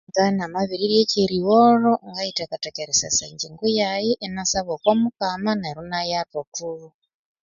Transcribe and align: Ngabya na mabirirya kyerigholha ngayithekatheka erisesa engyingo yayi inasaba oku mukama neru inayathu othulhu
Ngabya 0.09 0.25
na 0.37 0.45
mabirirya 0.53 1.03
kyerigholha 1.11 1.91
ngayithekatheka 2.09 2.79
erisesa 2.85 3.21
engyingo 3.29 3.65
yayi 3.79 4.11
inasaba 4.25 4.69
oku 4.75 4.91
mukama 5.01 5.51
neru 5.61 5.81
inayathu 5.87 6.35
othulhu 6.43 6.87